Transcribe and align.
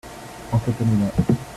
En 0.51 0.59
cette 0.65 0.81
année-là. 0.81 1.11